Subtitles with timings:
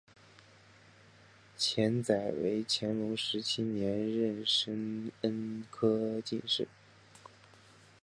[1.55, 6.67] 钱载为乾隆十七年壬申恩科进士。